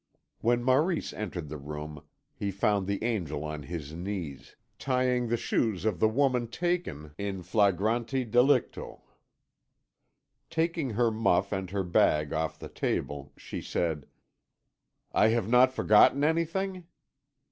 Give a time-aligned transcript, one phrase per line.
[0.39, 2.01] When Maurice entered the room
[2.33, 7.43] he found the Angel on his knees tying the shoes of the woman taken in
[7.43, 9.03] flagrante delicto.
[10.49, 14.07] Taking her muff and her bag off the table she said:
[15.11, 16.87] "I have not forgotten anything?